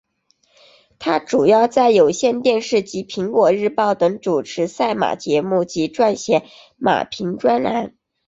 [0.97, 6.41] 她主要在有线电视及苹果日报等主持赛马节目及撰写
[6.79, 7.93] 马评专栏。